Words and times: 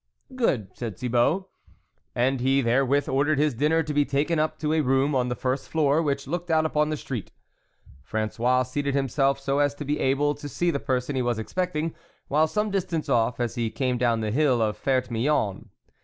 "Good," 0.35 0.71
said 0.75 0.97
Thibault; 0.97 1.47
and 2.15 2.39
he 2.41 2.61
there 2.61 2.83
with 2.83 3.07
ordered 3.07 3.37
his 3.37 3.53
dinner 3.53 3.83
to 3.83 3.93
be 3.93 4.03
taken 4.03 4.39
up 4.39 4.57
to 4.57 4.73
a 4.73 4.81
room 4.81 5.13
on 5.13 5.29
the 5.29 5.35
first 5.35 5.69
floor, 5.69 6.01
which 6.01 6.25
looked 6.25 6.49
out 6.49 6.65
upon 6.65 6.89
the 6.89 6.97
street. 6.97 7.31
Frangois 8.01 8.63
seated 8.65 8.95
himself 8.95 9.39
so 9.39 9.59
as 9.59 9.75
to 9.75 9.85
be 9.85 9.99
able 9.99 10.33
to 10.33 10.49
see 10.49 10.71
the 10.71 10.79
person 10.79 11.15
he 11.15 11.21
was 11.21 11.37
expecting, 11.37 11.93
while 12.29 12.47
some 12.47 12.71
distance 12.71 13.09
off, 13.09 13.39
as 13.39 13.53
he 13.53 13.69
came 13.69 13.99
down 13.99 14.21
the 14.21 14.31
hill 14.31 14.59
of 14.59 14.75
Ferte 14.75 15.11
Milon. 15.11 15.69